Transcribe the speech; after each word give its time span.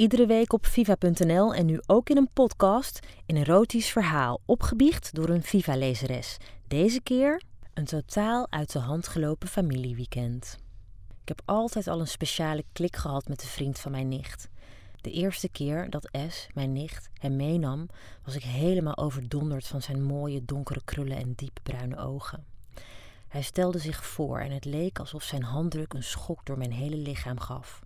Iedere 0.00 0.26
week 0.26 0.52
op 0.52 0.66
viva.nl 0.66 1.54
en 1.54 1.66
nu 1.66 1.80
ook 1.86 2.10
in 2.10 2.16
een 2.16 2.30
podcast 2.32 3.00
een 3.26 3.36
erotisch 3.36 3.90
verhaal 3.90 4.40
opgebiecht 4.44 5.14
door 5.14 5.28
een 5.28 5.42
Viva-lezeres. 5.42 6.36
Deze 6.68 7.00
keer 7.00 7.42
een 7.74 7.84
totaal 7.84 8.46
uit 8.50 8.72
de 8.72 8.78
hand 8.78 9.08
gelopen 9.08 9.48
familieweekend. 9.48 10.58
Ik 11.22 11.28
heb 11.28 11.42
altijd 11.44 11.86
al 11.86 12.00
een 12.00 12.06
speciale 12.06 12.64
klik 12.72 12.96
gehad 12.96 13.28
met 13.28 13.40
de 13.40 13.46
vriend 13.46 13.78
van 13.78 13.90
mijn 13.90 14.08
nicht. 14.08 14.48
De 15.00 15.10
eerste 15.10 15.48
keer 15.48 15.90
dat 15.90 16.08
S, 16.28 16.46
mijn 16.54 16.72
nicht, 16.72 17.10
hem 17.18 17.36
meenam, 17.36 17.88
was 18.24 18.34
ik 18.34 18.42
helemaal 18.42 18.96
overdonderd 18.96 19.66
van 19.66 19.82
zijn 19.82 20.02
mooie 20.02 20.44
donkere 20.44 20.80
krullen 20.84 21.16
en 21.16 21.32
diepe 21.32 21.60
bruine 21.62 21.96
ogen. 21.96 22.44
Hij 23.28 23.42
stelde 23.42 23.78
zich 23.78 24.06
voor 24.06 24.38
en 24.38 24.50
het 24.50 24.64
leek 24.64 24.98
alsof 24.98 25.22
zijn 25.22 25.42
handdruk 25.42 25.92
een 25.92 26.02
schok 26.02 26.44
door 26.44 26.58
mijn 26.58 26.72
hele 26.72 26.96
lichaam 26.96 27.40
gaf. 27.40 27.80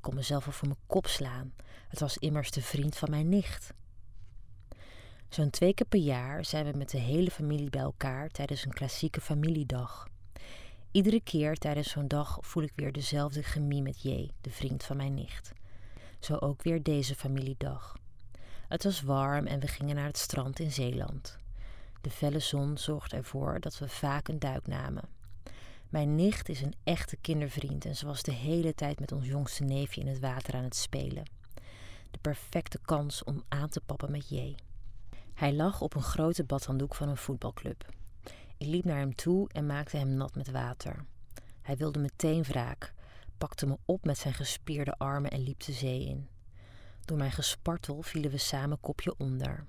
Ik 0.00 0.06
kon 0.06 0.14
mezelf 0.14 0.46
al 0.46 0.52
voor 0.52 0.68
mijn 0.68 0.80
kop 0.86 1.06
slaan. 1.06 1.52
Het 1.88 2.00
was 2.00 2.18
immers 2.18 2.50
de 2.50 2.62
vriend 2.62 2.96
van 2.96 3.10
mijn 3.10 3.28
nicht. 3.28 3.72
Zo'n 5.28 5.50
twee 5.50 5.74
keer 5.74 5.86
per 5.86 5.98
jaar 5.98 6.44
zijn 6.44 6.70
we 6.70 6.78
met 6.78 6.90
de 6.90 6.98
hele 6.98 7.30
familie 7.30 7.70
bij 7.70 7.80
elkaar 7.80 8.28
tijdens 8.28 8.64
een 8.64 8.72
klassieke 8.72 9.20
familiedag. 9.20 10.08
Iedere 10.90 11.20
keer 11.20 11.56
tijdens 11.56 11.90
zo'n 11.90 12.08
dag 12.08 12.38
voel 12.40 12.62
ik 12.62 12.72
weer 12.74 12.92
dezelfde 12.92 13.42
chemie 13.42 13.82
met 13.82 14.02
J, 14.02 14.30
de 14.40 14.50
vriend 14.50 14.84
van 14.84 14.96
mijn 14.96 15.14
nicht. 15.14 15.52
Zo 16.20 16.36
ook 16.36 16.62
weer 16.62 16.82
deze 16.82 17.14
familiedag. 17.14 17.96
Het 18.68 18.84
was 18.84 19.02
warm 19.02 19.46
en 19.46 19.60
we 19.60 19.66
gingen 19.66 19.96
naar 19.96 20.06
het 20.06 20.18
strand 20.18 20.58
in 20.58 20.72
Zeeland. 20.72 21.38
De 22.00 22.10
felle 22.10 22.40
zon 22.40 22.78
zorgde 22.78 23.16
ervoor 23.16 23.60
dat 23.60 23.78
we 23.78 23.88
vaak 23.88 24.28
een 24.28 24.38
duik 24.38 24.66
namen. 24.66 25.08
Mijn 25.90 26.14
nicht 26.14 26.48
is 26.48 26.60
een 26.60 26.74
echte 26.84 27.16
kindervriend 27.16 27.84
en 27.84 27.96
ze 27.96 28.06
was 28.06 28.22
de 28.22 28.32
hele 28.32 28.74
tijd 28.74 29.00
met 29.00 29.12
ons 29.12 29.26
jongste 29.26 29.64
neefje 29.64 30.00
in 30.00 30.06
het 30.06 30.20
water 30.20 30.54
aan 30.54 30.64
het 30.64 30.76
spelen. 30.76 31.30
De 32.10 32.18
perfecte 32.20 32.78
kans 32.84 33.24
om 33.24 33.42
aan 33.48 33.68
te 33.68 33.80
pappen 33.80 34.10
met 34.10 34.28
J. 34.28 34.54
Hij 35.34 35.54
lag 35.54 35.80
op 35.80 35.94
een 35.94 36.02
grote 36.02 36.44
badhanddoek 36.44 36.94
van 36.94 37.08
een 37.08 37.16
voetbalclub. 37.16 37.86
Ik 38.56 38.66
liep 38.66 38.84
naar 38.84 38.98
hem 38.98 39.14
toe 39.14 39.48
en 39.48 39.66
maakte 39.66 39.96
hem 39.96 40.14
nat 40.14 40.34
met 40.34 40.50
water. 40.50 41.04
Hij 41.62 41.76
wilde 41.76 41.98
meteen 41.98 42.42
wraak, 42.42 42.92
pakte 43.38 43.66
me 43.66 43.78
op 43.84 44.04
met 44.04 44.18
zijn 44.18 44.34
gespierde 44.34 44.94
armen 44.98 45.30
en 45.30 45.42
liep 45.42 45.60
de 45.60 45.72
zee 45.72 46.06
in. 46.06 46.28
Door 47.04 47.18
mijn 47.18 47.32
gespartel 47.32 48.02
vielen 48.02 48.30
we 48.30 48.38
samen 48.38 48.80
kopje 48.80 49.14
onder. 49.18 49.66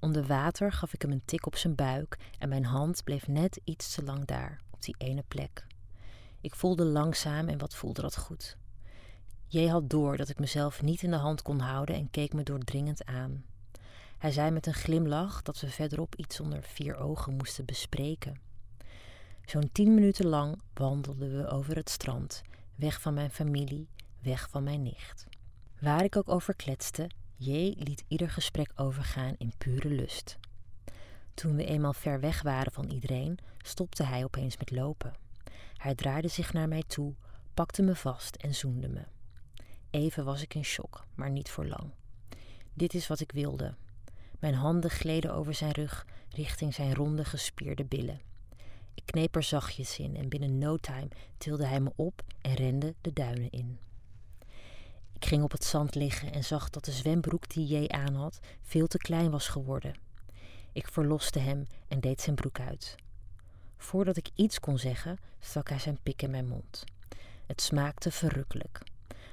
Onder 0.00 0.26
water 0.26 0.72
gaf 0.72 0.92
ik 0.92 1.02
hem 1.02 1.10
een 1.12 1.24
tik 1.24 1.46
op 1.46 1.56
zijn 1.56 1.74
buik 1.74 2.16
en 2.38 2.48
mijn 2.48 2.64
hand 2.64 3.04
bleef 3.04 3.26
net 3.28 3.60
iets 3.64 3.94
te 3.94 4.02
lang 4.02 4.24
daar, 4.24 4.60
die 4.86 4.94
ene 4.98 5.24
plek. 5.28 5.66
Ik 6.40 6.54
voelde 6.54 6.84
langzaam 6.84 7.48
en 7.48 7.58
wat 7.58 7.74
voelde 7.74 8.02
dat 8.02 8.16
goed. 8.16 8.56
J 9.46 9.66
had 9.66 9.90
door 9.90 10.16
dat 10.16 10.28
ik 10.28 10.38
mezelf 10.38 10.82
niet 10.82 11.02
in 11.02 11.10
de 11.10 11.16
hand 11.16 11.42
kon 11.42 11.58
houden 11.58 11.96
en 11.96 12.10
keek 12.10 12.32
me 12.32 12.42
doordringend 12.42 13.04
aan. 13.04 13.44
Hij 14.18 14.32
zei 14.32 14.50
met 14.50 14.66
een 14.66 14.74
glimlach 14.74 15.42
dat 15.42 15.60
we 15.60 15.70
verderop 15.70 16.14
iets 16.14 16.40
onder 16.40 16.62
vier 16.62 16.96
ogen 16.96 17.36
moesten 17.36 17.64
bespreken. 17.64 18.40
Zo'n 19.44 19.70
tien 19.72 19.94
minuten 19.94 20.26
lang 20.26 20.60
wandelden 20.74 21.36
we 21.36 21.48
over 21.48 21.76
het 21.76 21.90
strand, 21.90 22.42
weg 22.74 23.00
van 23.00 23.14
mijn 23.14 23.30
familie, 23.30 23.88
weg 24.22 24.48
van 24.50 24.62
mijn 24.62 24.82
nicht. 24.82 25.26
Waar 25.80 26.04
ik 26.04 26.16
ook 26.16 26.28
over 26.28 26.54
kletste, 26.54 27.10
J 27.36 27.50
liet 27.78 28.04
ieder 28.08 28.30
gesprek 28.30 28.72
overgaan 28.74 29.34
in 29.38 29.52
pure 29.58 29.88
lust. 29.88 30.38
Toen 31.36 31.56
we 31.56 31.64
eenmaal 31.64 31.92
ver 31.92 32.20
weg 32.20 32.42
waren 32.42 32.72
van 32.72 32.90
iedereen, 32.90 33.38
stopte 33.58 34.02
hij 34.02 34.24
opeens 34.24 34.56
met 34.56 34.70
lopen. 34.70 35.14
Hij 35.76 35.94
draaide 35.94 36.28
zich 36.28 36.52
naar 36.52 36.68
mij 36.68 36.82
toe, 36.86 37.14
pakte 37.54 37.82
me 37.82 37.94
vast 37.94 38.36
en 38.36 38.54
zoende 38.54 38.88
me. 38.88 39.04
Even 39.90 40.24
was 40.24 40.42
ik 40.42 40.54
in 40.54 40.64
shock, 40.64 41.06
maar 41.14 41.30
niet 41.30 41.50
voor 41.50 41.66
lang. 41.66 41.90
Dit 42.74 42.94
is 42.94 43.06
wat 43.06 43.20
ik 43.20 43.32
wilde. 43.32 43.74
Mijn 44.38 44.54
handen 44.54 44.90
gleden 44.90 45.34
over 45.34 45.54
zijn 45.54 45.70
rug 45.70 46.06
richting 46.28 46.74
zijn 46.74 46.94
ronde 46.94 47.24
gespierde 47.24 47.84
billen. 47.84 48.20
Ik 48.94 49.02
kneep 49.06 49.36
er 49.36 49.42
zachtjes 49.42 49.98
in 49.98 50.16
en 50.16 50.28
binnen 50.28 50.58
no 50.58 50.76
time 50.76 51.08
tilde 51.38 51.66
hij 51.66 51.80
me 51.80 51.92
op 51.96 52.22
en 52.40 52.54
rende 52.54 52.94
de 53.00 53.12
duinen 53.12 53.50
in. 53.50 53.78
Ik 55.12 55.24
ging 55.24 55.42
op 55.42 55.52
het 55.52 55.64
zand 55.64 55.94
liggen 55.94 56.32
en 56.32 56.44
zag 56.44 56.70
dat 56.70 56.84
de 56.84 56.92
zwembroek 56.92 57.48
die 57.48 57.66
J 57.66 57.88
aan 57.88 58.14
had 58.14 58.38
veel 58.62 58.86
te 58.86 58.98
klein 58.98 59.30
was 59.30 59.48
geworden. 59.48 60.04
Ik 60.76 60.88
verloste 60.88 61.38
hem 61.38 61.66
en 61.88 62.00
deed 62.00 62.20
zijn 62.20 62.36
broek 62.36 62.60
uit. 62.60 62.94
Voordat 63.76 64.16
ik 64.16 64.28
iets 64.34 64.60
kon 64.60 64.78
zeggen, 64.78 65.18
stak 65.38 65.68
hij 65.68 65.78
zijn 65.78 65.98
pik 66.02 66.22
in 66.22 66.30
mijn 66.30 66.48
mond. 66.48 66.84
Het 67.46 67.60
smaakte 67.60 68.10
verrukkelijk. 68.10 68.80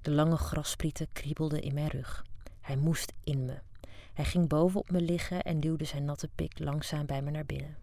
De 0.00 0.10
lange 0.10 0.36
grassprieten 0.36 1.06
kriebelden 1.12 1.62
in 1.62 1.74
mijn 1.74 1.88
rug. 1.88 2.24
Hij 2.60 2.76
moest 2.76 3.12
in 3.24 3.44
me. 3.44 3.58
Hij 4.12 4.24
ging 4.24 4.48
boven 4.48 4.80
op 4.80 4.90
me 4.90 5.00
liggen 5.00 5.42
en 5.42 5.60
duwde 5.60 5.84
zijn 5.84 6.04
natte 6.04 6.28
pik 6.34 6.58
langzaam 6.58 7.06
bij 7.06 7.22
me 7.22 7.30
naar 7.30 7.46
binnen. 7.46 7.76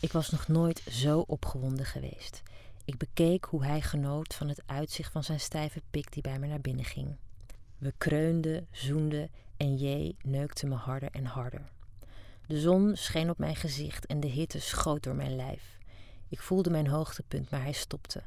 Ik 0.00 0.12
was 0.12 0.30
nog 0.30 0.48
nooit 0.48 0.82
zo 0.90 1.20
opgewonden 1.20 1.86
geweest. 1.86 2.42
Ik 2.84 2.96
bekeek 2.96 3.44
hoe 3.44 3.64
hij 3.64 3.80
genoot 3.80 4.34
van 4.34 4.48
het 4.48 4.62
uitzicht 4.66 5.12
van 5.12 5.24
zijn 5.24 5.40
stijve 5.40 5.82
pik 5.90 6.12
die 6.12 6.22
bij 6.22 6.38
me 6.38 6.46
naar 6.46 6.60
binnen 6.60 6.84
ging. 6.84 7.16
We 7.78 7.94
kreunden, 7.98 8.66
zoenden 8.70 9.30
en 9.56 9.76
J 9.76 10.14
neukte 10.22 10.66
me 10.66 10.74
harder 10.74 11.10
en 11.10 11.24
harder. 11.24 11.74
De 12.46 12.60
zon 12.60 12.96
scheen 12.96 13.30
op 13.30 13.38
mijn 13.38 13.56
gezicht 13.56 14.06
en 14.06 14.20
de 14.20 14.26
hitte 14.26 14.60
schoot 14.60 15.02
door 15.02 15.14
mijn 15.14 15.36
lijf. 15.36 15.78
Ik 16.28 16.40
voelde 16.40 16.70
mijn 16.70 16.86
hoogtepunt, 16.86 17.50
maar 17.50 17.62
hij 17.62 17.72
stopte. 17.72 18.22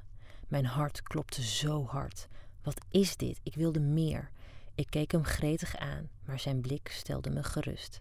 Mijn 0.47 0.66
hart 0.66 1.03
klopte 1.03 1.44
zo 1.44 1.85
hard. 1.85 2.28
Wat 2.63 2.85
is 2.90 3.18
dit? 3.18 3.40
Ik 3.44 3.56
wilde 3.56 3.80
meer. 3.80 4.30
Ik 4.75 4.88
keek 4.90 5.12
hem 5.12 5.24
gretig 5.24 5.75
aan, 5.75 6.09
maar 6.25 6.40
zijn 6.40 6.62
blik 6.62 6.88
stelde 6.91 7.30
me 7.30 7.44
gerust. 7.44 8.00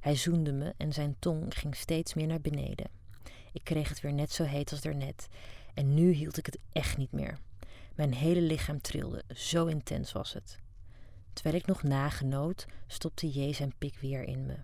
Hij 0.00 0.16
zoende 0.16 0.52
me 0.52 0.74
en 0.76 0.92
zijn 0.92 1.16
tong 1.18 1.58
ging 1.58 1.76
steeds 1.76 2.14
meer 2.14 2.26
naar 2.26 2.40
beneden. 2.40 2.90
Ik 3.52 3.64
kreeg 3.64 3.88
het 3.88 4.00
weer 4.00 4.12
net 4.12 4.32
zo 4.32 4.44
heet 4.44 4.70
als 4.70 4.80
daarnet 4.80 5.28
en 5.74 5.94
nu 5.94 6.10
hield 6.10 6.36
ik 6.36 6.46
het 6.46 6.58
echt 6.72 6.96
niet 6.96 7.12
meer. 7.12 7.38
Mijn 7.94 8.14
hele 8.14 8.40
lichaam 8.40 8.80
trilde, 8.80 9.24
zo 9.34 9.66
intens 9.66 10.12
was 10.12 10.32
het. 10.32 10.58
Terwijl 11.32 11.56
ik 11.56 11.66
nog 11.66 11.82
nagenoot, 11.82 12.66
stopte 12.86 13.30
J 13.30 13.52
zijn 13.52 13.74
pik 13.78 13.98
weer 13.98 14.22
in 14.22 14.46
me. 14.46 14.56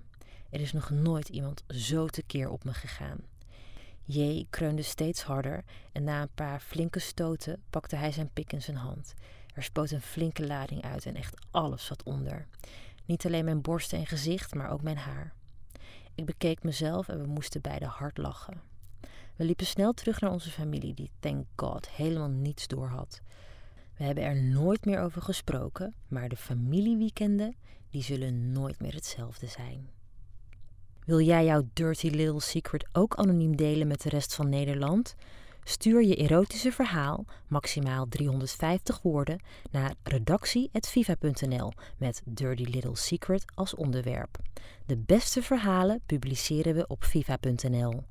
Er 0.54 0.60
is 0.60 0.72
nog 0.72 0.90
nooit 0.90 1.28
iemand 1.28 1.64
zo 1.68 2.06
tekeer 2.06 2.48
op 2.48 2.64
me 2.64 2.72
gegaan. 2.72 3.18
J 4.04 4.46
kreunde 4.50 4.82
steeds 4.82 5.22
harder 5.22 5.64
en 5.92 6.04
na 6.04 6.22
een 6.22 6.34
paar 6.34 6.60
flinke 6.60 6.98
stoten 6.98 7.62
pakte 7.70 7.96
hij 7.96 8.12
zijn 8.12 8.30
pik 8.32 8.52
in 8.52 8.62
zijn 8.62 8.76
hand. 8.76 9.14
Er 9.54 9.62
spoot 9.62 9.90
een 9.90 10.00
flinke 10.00 10.46
lading 10.46 10.82
uit 10.82 11.06
en 11.06 11.14
echt 11.14 11.46
alles 11.50 11.84
zat 11.84 12.02
onder. 12.02 12.46
Niet 13.04 13.26
alleen 13.26 13.44
mijn 13.44 13.60
borsten 13.60 13.98
en 13.98 14.06
gezicht, 14.06 14.54
maar 14.54 14.70
ook 14.70 14.82
mijn 14.82 14.96
haar. 14.96 15.32
Ik 16.14 16.26
bekeek 16.26 16.62
mezelf 16.62 17.08
en 17.08 17.20
we 17.20 17.26
moesten 17.26 17.60
beide 17.60 17.86
hard 17.86 18.18
lachen. 18.18 18.60
We 19.36 19.44
liepen 19.44 19.66
snel 19.66 19.92
terug 19.92 20.20
naar 20.20 20.32
onze 20.32 20.50
familie, 20.50 20.94
die, 20.94 21.10
thank 21.20 21.46
God, 21.56 21.88
helemaal 21.88 22.30
niets 22.30 22.66
door 22.66 22.88
had. 22.88 23.20
We 23.96 24.04
hebben 24.04 24.24
er 24.24 24.42
nooit 24.42 24.84
meer 24.84 25.00
over 25.00 25.22
gesproken, 25.22 25.94
maar 26.08 26.28
de 26.28 26.36
familieweekenden, 26.36 27.56
die 27.90 28.02
zullen 28.02 28.52
nooit 28.52 28.80
meer 28.80 28.94
hetzelfde 28.94 29.46
zijn. 29.46 29.94
Wil 31.04 31.20
jij 31.20 31.44
jouw 31.44 31.62
dirty 31.72 32.08
little 32.08 32.40
secret 32.40 32.86
ook 32.92 33.14
anoniem 33.14 33.56
delen 33.56 33.86
met 33.86 34.02
de 34.02 34.08
rest 34.08 34.34
van 34.34 34.48
Nederland? 34.48 35.14
Stuur 35.64 36.04
je 36.04 36.16
erotische 36.16 36.72
verhaal, 36.72 37.24
maximaal 37.46 38.06
350 38.08 39.02
woorden, 39.02 39.42
naar 39.70 39.94
redactie.viva.nl 40.02 41.72
met 41.96 42.22
Dirty 42.24 42.62
Little 42.62 42.96
Secret 42.96 43.44
als 43.54 43.74
onderwerp. 43.74 44.38
De 44.86 44.96
beste 44.96 45.42
verhalen 45.42 46.00
publiceren 46.06 46.74
we 46.74 46.86
op 46.86 47.04
viva.nl. 47.04 48.02